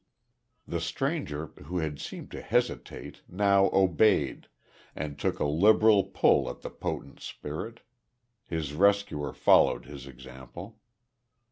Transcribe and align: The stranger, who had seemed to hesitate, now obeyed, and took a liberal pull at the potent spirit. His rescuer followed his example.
The 0.67 0.81
stranger, 0.81 1.51
who 1.65 1.77
had 1.77 1.99
seemed 1.99 2.31
to 2.31 2.41
hesitate, 2.41 3.21
now 3.29 3.69
obeyed, 3.71 4.47
and 4.95 5.19
took 5.19 5.37
a 5.37 5.45
liberal 5.45 6.05
pull 6.05 6.49
at 6.49 6.61
the 6.61 6.71
potent 6.71 7.19
spirit. 7.19 7.81
His 8.47 8.73
rescuer 8.73 9.31
followed 9.31 9.85
his 9.85 10.07
example. 10.07 10.79